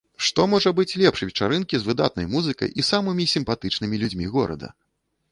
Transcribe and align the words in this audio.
Што 0.27 0.43
можа 0.51 0.69
быць 0.77 0.95
лепш 1.01 1.19
вечарынкі 1.27 1.79
з 1.81 1.87
выдатнай 1.89 2.27
музыкай 2.31 2.69
і 2.83 2.85
самымі 2.87 3.27
сімпатычнымі 3.33 3.99
людзьмі 4.05 4.31
горада? 4.37 4.67